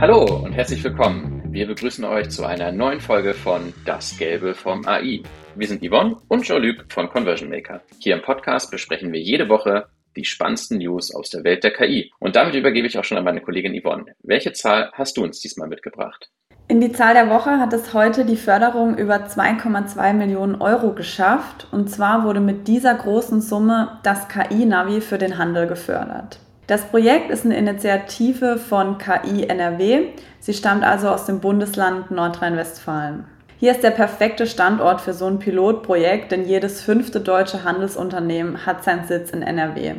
[0.00, 1.42] Hallo und herzlich willkommen.
[1.50, 5.24] Wir begrüßen euch zu einer neuen Folge von Das Gelbe vom AI.
[5.56, 7.82] Wir sind Yvonne und Jean-Luc von Conversion Maker.
[7.98, 12.12] Hier im Podcast besprechen wir jede Woche die spannendsten News aus der Welt der KI.
[12.20, 14.04] Und damit übergebe ich auch schon an meine Kollegin Yvonne.
[14.22, 16.30] Welche Zahl hast du uns diesmal mitgebracht?
[16.68, 21.66] In die Zahl der Woche hat es heute die Förderung über 2,2 Millionen Euro geschafft.
[21.72, 26.38] Und zwar wurde mit dieser großen Summe das KI-Navi für den Handel gefördert.
[26.68, 30.08] Das Projekt ist eine Initiative von KI NRW.
[30.38, 33.24] Sie stammt also aus dem Bundesland Nordrhein-Westfalen.
[33.56, 38.84] Hier ist der perfekte Standort für so ein Pilotprojekt, denn jedes fünfte deutsche Handelsunternehmen hat
[38.84, 39.94] seinen Sitz in NRW.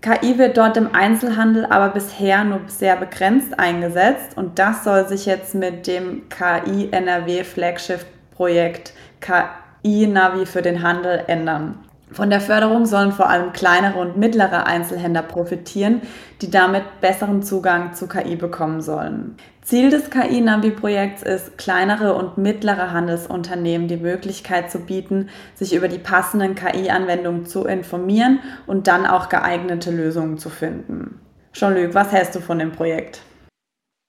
[0.00, 5.26] KI wird dort im Einzelhandel aber bisher nur sehr begrenzt eingesetzt und das soll sich
[5.26, 8.00] jetzt mit dem KI NRW Flagship
[8.34, 11.84] Projekt KI Navi für den Handel ändern.
[12.10, 16.02] Von der Förderung sollen vor allem kleinere und mittlere Einzelhändler profitieren,
[16.42, 19.36] die damit besseren Zugang zu KI bekommen sollen.
[19.62, 25.98] Ziel des KI-Navi-Projekts ist, kleinere und mittlere Handelsunternehmen die Möglichkeit zu bieten, sich über die
[25.98, 31.20] passenden KI-Anwendungen zu informieren und dann auch geeignete Lösungen zu finden.
[31.54, 33.22] Jean-Luc, was hältst du von dem Projekt?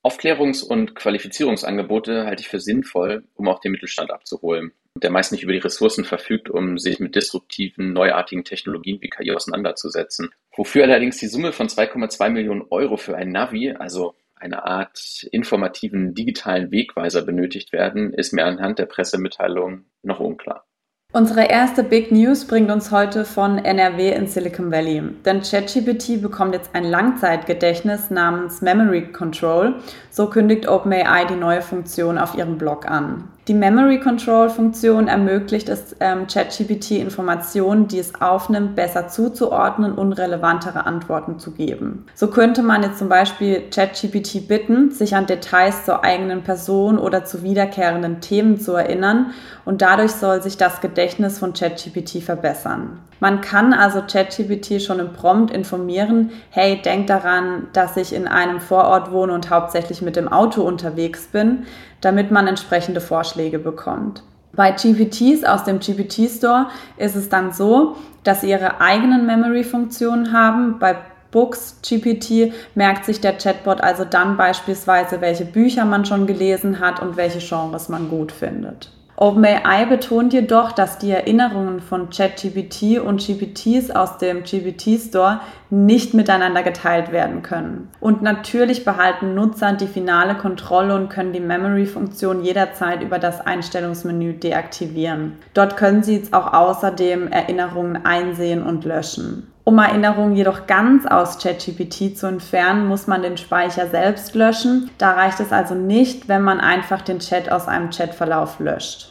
[0.03, 5.43] Aufklärungs- und Qualifizierungsangebote halte ich für sinnvoll, um auch den Mittelstand abzuholen, der meist nicht
[5.43, 10.29] über die Ressourcen verfügt, um sich mit disruptiven, neuartigen Technologien wie KI auseinanderzusetzen.
[10.55, 16.13] Wofür allerdings die Summe von 2,2 Millionen Euro für ein Navi, also eine Art informativen
[16.13, 20.65] digitalen Wegweiser benötigt werden, ist mir anhand der Pressemitteilung noch unklar.
[21.13, 25.01] Unsere erste Big News bringt uns heute von NRW in Silicon Valley.
[25.23, 29.75] Denn ChatGPT bekommt jetzt ein Langzeitgedächtnis namens Memory Control.
[30.09, 33.29] So kündigt OpenAI die neue Funktion auf ihrem Blog an.
[33.47, 40.13] Die Memory Control Funktion ermöglicht es ähm, ChatGPT Informationen, die es aufnimmt, besser zuzuordnen und
[40.13, 42.07] relevantere Antworten zu geben.
[42.15, 47.23] So könnte man jetzt zum Beispiel ChatGPT bitten, sich an Details zur eigenen Person oder
[47.23, 49.27] zu wiederkehrenden Themen zu erinnern
[49.63, 52.99] und dadurch soll sich das Gedächtnis von ChatGPT verbessern.
[53.19, 58.59] Man kann also ChatGPT schon im Prompt informieren, hey, denk daran, dass ich in einem
[58.59, 61.65] Vorort wohne und hauptsächlich mit dem Auto unterwegs bin,
[62.05, 64.21] damit man entsprechende Vorschläge bekommt.
[64.53, 66.67] Bei GPTs aus dem GPT Store
[66.97, 70.79] ist es dann so, dass sie ihre eigenen Memory-Funktionen haben.
[70.79, 70.95] Bei
[71.31, 77.01] Books GPT merkt sich der Chatbot also dann beispielsweise, welche Bücher man schon gelesen hat
[77.01, 78.91] und welche Genres man gut findet.
[79.17, 85.39] OpenAI betont jedoch, dass die Erinnerungen von ChatGPT und GPTs aus dem GPT Store
[85.69, 87.89] nicht miteinander geteilt werden können.
[88.01, 94.33] Und natürlich behalten Nutzer die finale Kontrolle und können die Memory-Funktion jederzeit über das Einstellungsmenü
[94.33, 95.37] deaktivieren.
[95.53, 99.54] Dort können Sie jetzt auch außerdem Erinnerungen einsehen und löschen.
[99.67, 104.91] Um Erinnerungen jedoch ganz aus ChatGPT zu entfernen, muss man den Speicher selbst löschen.
[104.99, 109.09] Da reicht es also nicht, wenn man einfach den Chat aus einem Chatverlauf löscht.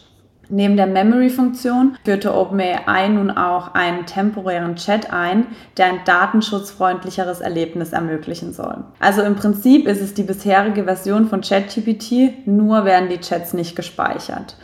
[0.49, 7.93] Neben der Memory-Funktion führte OpenAI nun auch einen temporären Chat ein, der ein datenschutzfreundlicheres Erlebnis
[7.93, 8.85] ermöglichen soll.
[9.01, 13.75] Also im Prinzip ist es die bisherige Version von ChatGPT, nur werden die Chats nicht
[13.75, 14.57] gespeichert.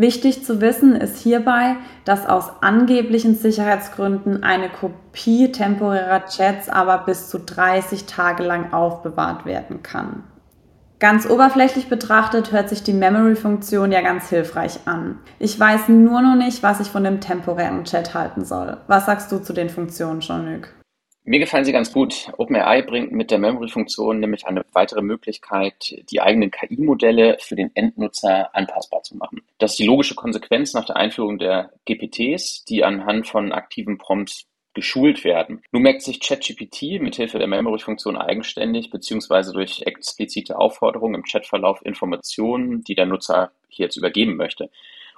[0.00, 7.28] Wichtig zu wissen ist hierbei, dass aus angeblichen Sicherheitsgründen eine Kopie temporärer Chats aber bis
[7.28, 10.22] zu 30 Tage lang aufbewahrt werden kann.
[11.00, 15.18] Ganz oberflächlich betrachtet hört sich die Memory-Funktion ja ganz hilfreich an.
[15.40, 18.76] Ich weiß nur noch nicht, was ich von dem temporären Chat halten soll.
[18.86, 20.72] Was sagst du zu den Funktionen, Jean-Luc?
[21.24, 22.32] Mir gefallen sie ganz gut.
[22.38, 28.54] OpenAI bringt mit der Memory-Funktion nämlich eine weitere Möglichkeit, die eigenen KI-Modelle für den Endnutzer
[28.54, 29.42] anpassbar zu machen.
[29.58, 34.46] Das ist die logische Konsequenz nach der Einführung der GPTs, die anhand von aktiven Prompts
[34.72, 35.60] geschult werden.
[35.72, 39.52] Nun merkt sich ChatGPT mithilfe der Memory-Funktion eigenständig bzw.
[39.52, 44.70] durch explizite Aufforderungen im Chatverlauf Informationen, die der Nutzer hier jetzt übergeben möchte.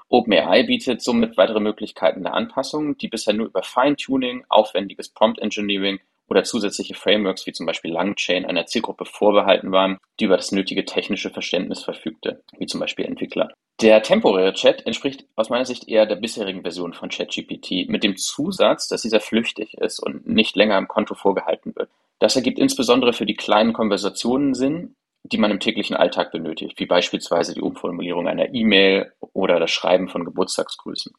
[0.08, 6.00] OpenAI bietet somit weitere Möglichkeiten der Anpassung, die bisher nur über Feintuning, aufwendiges Prompt Engineering
[6.30, 10.84] oder zusätzliche Frameworks wie zum Beispiel Langchain einer Zielgruppe vorbehalten waren, die über das nötige
[10.84, 13.52] technische Verständnis verfügte, wie zum Beispiel Entwickler.
[13.80, 18.16] Der temporäre Chat entspricht aus meiner Sicht eher der bisherigen Version von ChatGPT mit dem
[18.16, 21.90] Zusatz, dass dieser flüchtig ist und nicht länger im Konto vorgehalten wird.
[22.18, 24.94] Das ergibt insbesondere für die kleinen Konversationen Sinn,
[25.24, 30.08] die man im täglichen Alltag benötigt, wie beispielsweise die Umformulierung einer E-Mail oder das Schreiben
[30.08, 31.12] von Geburtstagsgrüßen.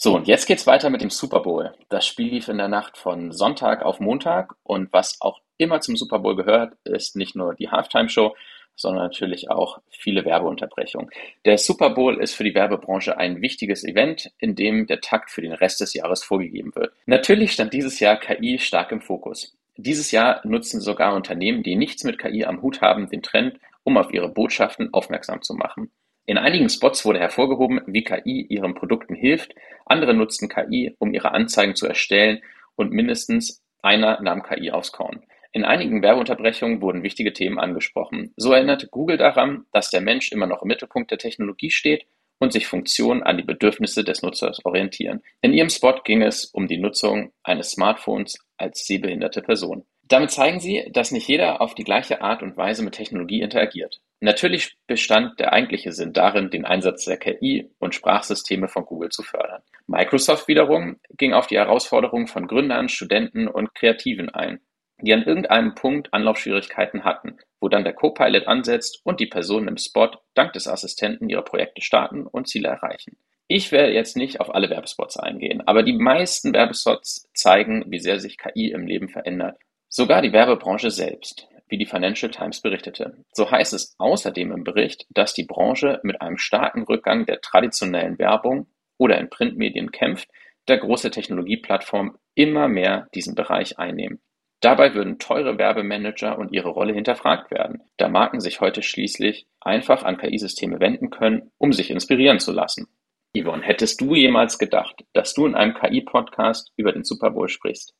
[0.00, 1.72] So, und jetzt geht's weiter mit dem Super Bowl.
[1.88, 5.96] Das Spiel lief in der Nacht von Sonntag auf Montag und was auch immer zum
[5.96, 8.36] Super Bowl gehört, ist nicht nur die Halftime-Show,
[8.76, 11.10] sondern natürlich auch viele Werbeunterbrechungen.
[11.44, 15.42] Der Super Bowl ist für die Werbebranche ein wichtiges Event, in dem der Takt für
[15.42, 16.92] den Rest des Jahres vorgegeben wird.
[17.06, 19.56] Natürlich stand dieses Jahr KI stark im Fokus.
[19.76, 23.96] Dieses Jahr nutzen sogar Unternehmen, die nichts mit KI am Hut haben, den Trend um
[23.96, 25.90] auf ihre Botschaften aufmerksam zu machen.
[26.28, 29.54] In einigen Spots wurde hervorgehoben, wie KI ihren Produkten hilft,
[29.86, 32.42] andere nutzten KI, um ihre Anzeigen zu erstellen
[32.76, 35.22] und mindestens einer nahm KI aufs Korn.
[35.52, 38.34] In einigen Werbeunterbrechungen wurden wichtige Themen angesprochen.
[38.36, 42.04] So erinnerte Google daran, dass der Mensch immer noch im Mittelpunkt der Technologie steht
[42.38, 45.22] und sich Funktionen an die Bedürfnisse des Nutzers orientieren.
[45.40, 49.84] In ihrem Spot ging es um die Nutzung eines Smartphones als sehbehinderte Person.
[50.08, 54.00] Damit zeigen sie, dass nicht jeder auf die gleiche Art und Weise mit Technologie interagiert.
[54.20, 59.22] Natürlich bestand der eigentliche Sinn darin, den Einsatz der KI und Sprachsysteme von Google zu
[59.22, 59.62] fördern.
[59.86, 64.60] Microsoft wiederum ging auf die Herausforderungen von Gründern, Studenten und Kreativen ein,
[65.00, 69.76] die an irgendeinem Punkt Anlaufschwierigkeiten hatten, wo dann der Copilot ansetzt und die Personen im
[69.76, 73.16] Spot dank des Assistenten ihre Projekte starten und Ziele erreichen.
[73.46, 78.20] Ich werde jetzt nicht auf alle Werbespots eingehen, aber die meisten Werbespots zeigen, wie sehr
[78.20, 79.56] sich KI im Leben verändert
[79.90, 83.24] Sogar die Werbebranche selbst, wie die Financial Times berichtete.
[83.32, 88.18] So heißt es außerdem im Bericht, dass die Branche mit einem starken Rückgang der traditionellen
[88.18, 88.68] Werbung
[88.98, 90.28] oder in Printmedien kämpft,
[90.66, 94.20] da große Technologieplattformen immer mehr diesen Bereich einnehmen.
[94.60, 100.02] Dabei würden teure Werbemanager und ihre Rolle hinterfragt werden, da Marken sich heute schließlich einfach
[100.02, 102.88] an KI-Systeme wenden können, um sich inspirieren zu lassen.
[103.36, 107.94] Yvonne, hättest du jemals gedacht, dass du in einem KI-Podcast über den Super Bowl sprichst?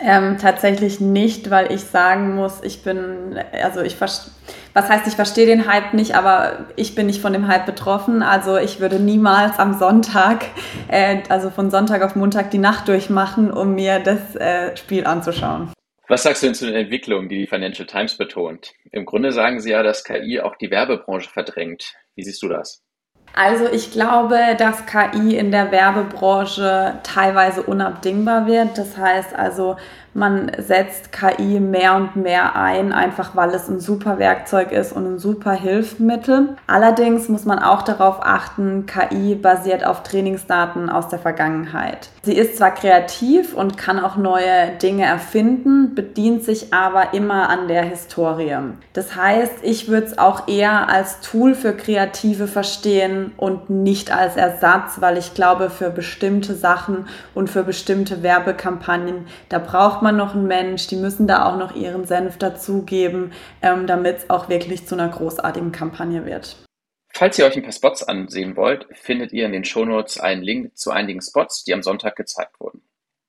[0.00, 5.46] Ähm, tatsächlich nicht, weil ich sagen muss, ich bin, also ich was heißt, ich verstehe
[5.46, 8.22] den Hype nicht, aber ich bin nicht von dem Hype betroffen.
[8.22, 10.46] Also ich würde niemals am Sonntag,
[10.88, 15.73] äh, also von Sonntag auf Montag die Nacht durchmachen, um mir das äh, Spiel anzuschauen.
[16.08, 18.72] Was sagst du denn zu den Entwicklungen, die die Financial Times betont?
[18.92, 21.94] Im Grunde sagen sie ja, dass KI auch die Werbebranche verdrängt.
[22.14, 22.82] Wie siehst du das?
[23.32, 28.76] Also ich glaube, dass KI in der Werbebranche teilweise unabdingbar wird.
[28.76, 29.76] Das heißt also,
[30.14, 35.06] man setzt KI mehr und mehr ein, einfach weil es ein super Werkzeug ist und
[35.06, 36.56] ein super Hilfsmittel.
[36.68, 42.10] Allerdings muss man auch darauf achten, KI basiert auf Trainingsdaten aus der Vergangenheit.
[42.22, 47.66] Sie ist zwar kreativ und kann auch neue Dinge erfinden, bedient sich aber immer an
[47.68, 48.56] der Historie.
[48.92, 54.36] Das heißt, ich würde es auch eher als Tool für Kreative verstehen und nicht als
[54.36, 60.34] Ersatz, weil ich glaube, für bestimmte Sachen und für bestimmte Werbekampagnen, da braucht man noch
[60.34, 64.86] einen Mensch, die müssen da auch noch ihren Senf dazugeben, ähm, damit es auch wirklich
[64.86, 66.56] zu einer großartigen Kampagne wird.
[67.12, 70.76] Falls ihr euch ein paar Spots ansehen wollt, findet ihr in den Shownotes einen Link
[70.76, 72.82] zu einigen Spots, die am Sonntag gezeigt wurden.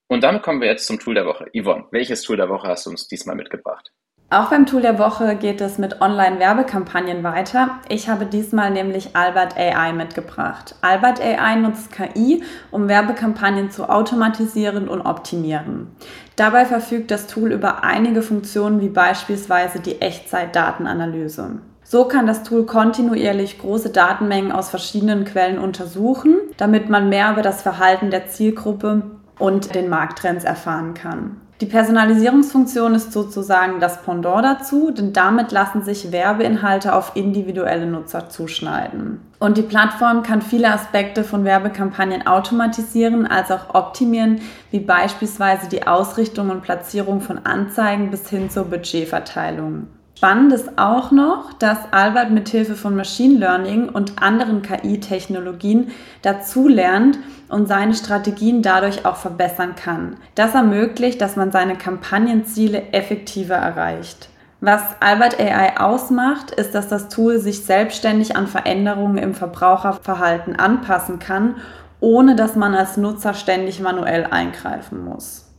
[0.08, 1.50] Und damit kommen wir jetzt zum Tool der Woche.
[1.52, 3.92] Yvonne, welches Tool der Woche hast du uns diesmal mitgebracht?
[4.28, 7.78] Auch beim Tool der Woche geht es mit Online-Werbekampagnen weiter.
[7.88, 10.74] Ich habe diesmal nämlich Albert AI mitgebracht.
[10.80, 12.42] Albert AI nutzt KI,
[12.72, 15.92] um Werbekampagnen zu automatisieren und optimieren.
[16.34, 21.60] Dabei verfügt das Tool über einige Funktionen wie beispielsweise die Echtzeit-Datenanalyse.
[21.84, 27.42] So kann das Tool kontinuierlich große Datenmengen aus verschiedenen Quellen untersuchen, damit man mehr über
[27.42, 29.02] das Verhalten der Zielgruppe
[29.38, 31.40] und den Markttrends erfahren kann.
[31.62, 38.28] Die Personalisierungsfunktion ist sozusagen das Pendant dazu, denn damit lassen sich Werbeinhalte auf individuelle Nutzer
[38.28, 39.20] zuschneiden.
[39.38, 45.86] Und die Plattform kann viele Aspekte von Werbekampagnen automatisieren als auch optimieren, wie beispielsweise die
[45.86, 49.86] Ausrichtung und Platzierung von Anzeigen bis hin zur Budgetverteilung.
[50.16, 55.90] Spannend ist auch noch, dass Albert mithilfe von Machine Learning und anderen KI-Technologien
[56.22, 57.18] dazulernt
[57.50, 60.16] und seine Strategien dadurch auch verbessern kann.
[60.34, 64.30] Das ermöglicht, dass man seine Kampagnenziele effektiver erreicht.
[64.62, 71.18] Was Albert AI ausmacht, ist, dass das Tool sich selbstständig an Veränderungen im Verbraucherverhalten anpassen
[71.18, 71.56] kann,
[72.00, 75.52] ohne dass man als Nutzer ständig manuell eingreifen muss.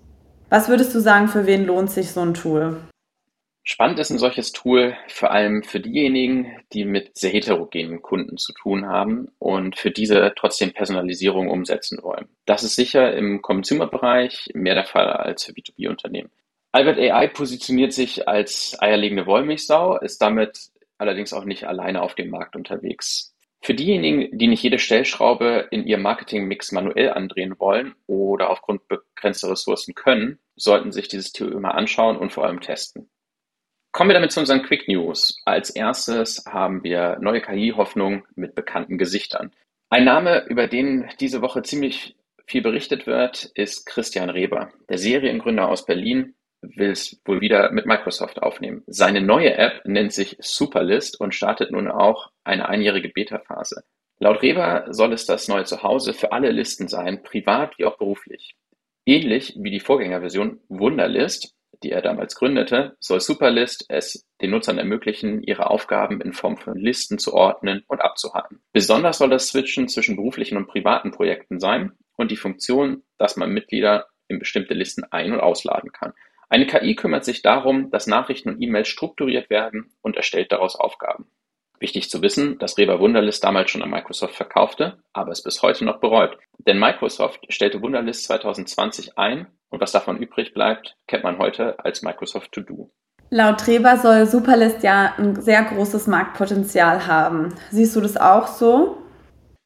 [0.49, 2.77] Was würdest du sagen, für wen lohnt sich so ein Tool?
[3.69, 8.53] Spannend ist ein solches Tool vor allem für diejenigen, die mit sehr heterogenen Kunden zu
[8.53, 12.29] tun haben und für diese trotzdem Personalisierung umsetzen wollen.
[12.45, 16.29] Das ist sicher im Consumer-Bereich mehr der Fall als für B2B-Unternehmen.
[16.71, 22.29] Albert AI positioniert sich als eierlegende Wollmilchsau, ist damit allerdings auch nicht alleine auf dem
[22.29, 23.35] Markt unterwegs.
[23.59, 29.51] Für diejenigen, die nicht jede Stellschraube in ihrem Marketingmix manuell andrehen wollen oder aufgrund begrenzter
[29.51, 33.09] Ressourcen können, sollten sich dieses Tool immer anschauen und vor allem testen.
[33.97, 35.41] Kommen wir damit zu unseren Quick News.
[35.43, 39.51] Als erstes haben wir neue KI-Hoffnung mit bekannten Gesichtern.
[39.89, 44.71] Ein Name, über den diese Woche ziemlich viel berichtet wird, ist Christian Reber.
[44.87, 48.83] Der Seriengründer aus Berlin will es wohl wieder mit Microsoft aufnehmen.
[48.85, 53.83] Seine neue App nennt sich Superlist und startet nun auch eine einjährige Beta-Phase.
[54.19, 58.55] Laut Reber soll es das neue Zuhause für alle Listen sein, privat wie auch beruflich.
[59.07, 65.43] Ähnlich wie die Vorgängerversion Wunderlist die er damals gründete, soll Superlist es den Nutzern ermöglichen,
[65.43, 68.61] ihre Aufgaben in Form von Listen zu ordnen und abzuhalten.
[68.73, 73.51] Besonders soll das Switchen zwischen beruflichen und privaten Projekten sein und die Funktion, dass man
[73.51, 76.13] Mitglieder in bestimmte Listen ein- und ausladen kann.
[76.49, 81.29] Eine KI kümmert sich darum, dass Nachrichten und E-Mails strukturiert werden und erstellt daraus Aufgaben.
[81.79, 85.85] Wichtig zu wissen, dass Reba Wunderlist damals schon an Microsoft verkaufte, aber es bis heute
[85.85, 86.37] noch bereut.
[86.57, 92.01] Denn Microsoft stellte Wunderlist 2020 ein und was davon übrig bleibt, kennt man heute als
[92.01, 92.89] Microsoft To Do.
[93.29, 97.53] Laut Reba soll Superlist ja ein sehr großes Marktpotenzial haben.
[97.69, 98.97] Siehst du das auch so?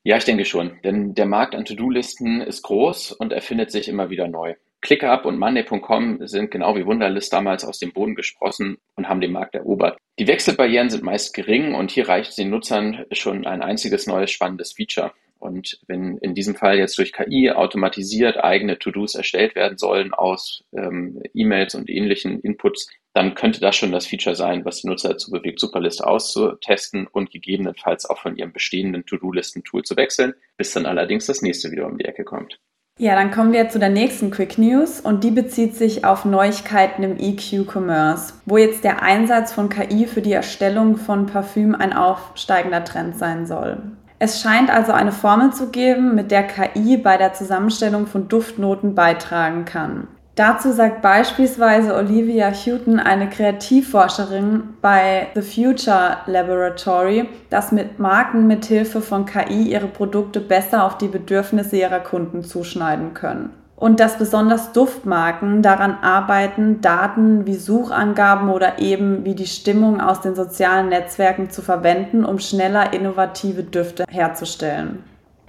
[0.04, 4.10] Ja, ich denke schon, denn der Markt an To-Do-Listen ist groß und erfindet sich immer
[4.10, 4.56] wieder neu.
[4.82, 9.32] ClickUp und Monday.com sind genau wie Wunderlist damals aus dem Boden gesprossen und haben den
[9.32, 9.98] Markt erobert.
[10.20, 14.74] Die Wechselbarrieren sind meist gering und hier reicht den Nutzern schon ein einziges neues spannendes
[14.74, 15.14] Feature.
[15.42, 20.64] Und wenn in diesem Fall jetzt durch KI automatisiert eigene To-Dos erstellt werden sollen aus
[20.72, 25.10] ähm, E-Mails und ähnlichen Inputs, dann könnte das schon das Feature sein, was die Nutzer
[25.10, 30.86] dazu bewegt, Superlist auszutesten und gegebenenfalls auch von ihrem bestehenden To-Do-Listen-Tool zu wechseln, bis dann
[30.86, 32.60] allerdings das nächste wieder um die Ecke kommt.
[33.00, 37.02] Ja, dann kommen wir zu der nächsten Quick News und die bezieht sich auf Neuigkeiten
[37.02, 42.84] im EQ-Commerce, wo jetzt der Einsatz von KI für die Erstellung von Parfüm ein aufsteigender
[42.84, 43.82] Trend sein soll.
[44.24, 48.94] Es scheint also eine Formel zu geben, mit der KI bei der Zusammenstellung von Duftnoten
[48.94, 50.08] beitragen kann.
[50.36, 59.02] Dazu sagt beispielsweise Olivia Houghton, eine Kreativforscherin bei The Future Laboratory, dass mit Marken mithilfe
[59.02, 63.50] von KI ihre Produkte besser auf die Bedürfnisse ihrer Kunden zuschneiden können
[63.82, 70.22] und dass besonders Duftmarken daran arbeiten, Daten wie Suchangaben oder eben wie die Stimmung aus
[70.22, 75.04] den sozialen Netzwerken zu verwenden, um schneller innovative Düfte herzustellen.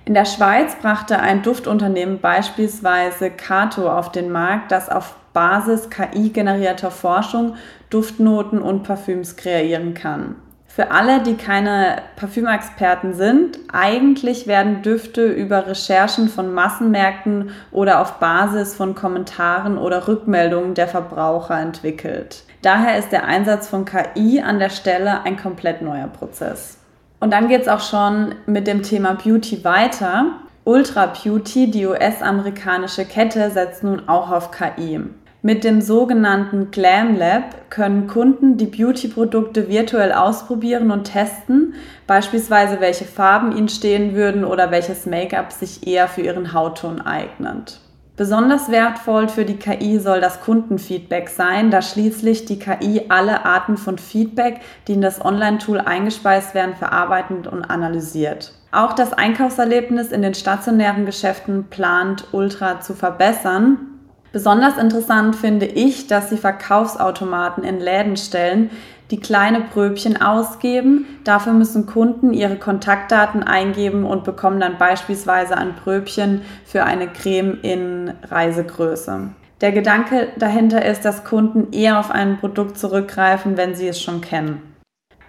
[0.06, 6.90] In der Schweiz brachte ein Duftunternehmen beispielsweise Cato auf den Markt, das auf Basis KI-generierter
[6.90, 7.56] Forschung
[7.90, 10.36] Duftnoten und Parfüms kreieren kann.
[10.74, 18.14] Für alle, die keine Parfümexperten sind, eigentlich werden Düfte über Recherchen von Massenmärkten oder auf
[18.14, 22.44] Basis von Kommentaren oder Rückmeldungen der Verbraucher entwickelt.
[22.62, 26.78] Daher ist der Einsatz von KI an der Stelle ein komplett neuer Prozess.
[27.20, 30.38] Und dann geht es auch schon mit dem Thema Beauty weiter.
[30.64, 35.00] Ultra Beauty, die US-amerikanische Kette, setzt nun auch auf KI.
[35.44, 41.74] Mit dem sogenannten Glam Lab können Kunden die Beauty-Produkte virtuell ausprobieren und testen,
[42.06, 47.80] beispielsweise welche Farben ihnen stehen würden oder welches Make-up sich eher für ihren Hautton eignet.
[48.16, 53.76] Besonders wertvoll für die KI soll das Kundenfeedback sein, da schließlich die KI alle Arten
[53.76, 58.52] von Feedback, die in das Online-Tool eingespeist werden, verarbeitet und analysiert.
[58.70, 63.91] Auch das Einkaufserlebnis in den stationären Geschäften plant Ultra zu verbessern,
[64.32, 68.70] Besonders interessant finde ich, dass sie Verkaufsautomaten in Läden stellen,
[69.10, 71.06] die kleine Pröbchen ausgeben.
[71.22, 77.58] Dafür müssen Kunden ihre Kontaktdaten eingeben und bekommen dann beispielsweise ein Pröbchen für eine Creme
[77.60, 79.28] in Reisegröße.
[79.60, 84.22] Der Gedanke dahinter ist, dass Kunden eher auf ein Produkt zurückgreifen, wenn sie es schon
[84.22, 84.62] kennen.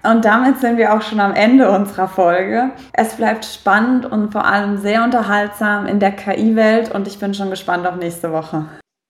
[0.01, 2.71] Und damit sind wir auch schon am Ende unserer Folge.
[2.93, 7.49] Es bleibt spannend und vor allem sehr unterhaltsam in der KI-Welt und ich bin schon
[7.49, 8.65] gespannt auf nächste Woche.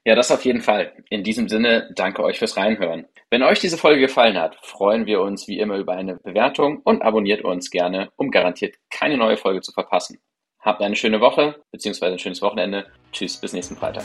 [0.06, 0.92] Ja, das auf jeden Fall.
[1.10, 3.06] In diesem Sinne, danke euch fürs Reinhören.
[3.30, 7.02] Wenn euch diese Folge gefallen hat, freuen wir uns wie immer über eine Bewertung und
[7.02, 10.20] abonniert uns gerne, um garantiert keine neue Folge zu verpassen.
[10.60, 12.06] Habt eine schöne Woche bzw.
[12.06, 12.86] ein schönes Wochenende.
[13.12, 14.04] Tschüss, bis nächsten Freitag.